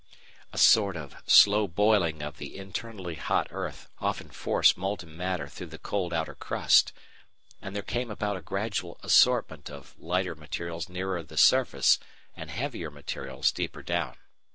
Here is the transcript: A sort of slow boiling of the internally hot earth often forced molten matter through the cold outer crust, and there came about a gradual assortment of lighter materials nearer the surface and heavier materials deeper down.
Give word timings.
A 0.51 0.57
sort 0.57 0.97
of 0.97 1.21
slow 1.27 1.67
boiling 1.67 2.23
of 2.23 2.39
the 2.39 2.57
internally 2.57 3.13
hot 3.13 3.45
earth 3.51 3.87
often 3.99 4.31
forced 4.31 4.75
molten 4.75 5.15
matter 5.15 5.47
through 5.47 5.67
the 5.67 5.77
cold 5.77 6.11
outer 6.11 6.33
crust, 6.33 6.91
and 7.61 7.75
there 7.75 7.83
came 7.83 8.09
about 8.09 8.35
a 8.35 8.41
gradual 8.41 8.99
assortment 9.03 9.69
of 9.69 9.93
lighter 9.99 10.33
materials 10.33 10.89
nearer 10.89 11.21
the 11.21 11.37
surface 11.37 11.99
and 12.35 12.49
heavier 12.49 12.89
materials 12.89 13.51
deeper 13.51 13.83
down. 13.83 14.17